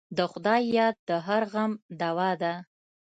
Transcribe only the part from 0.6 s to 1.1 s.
یاد د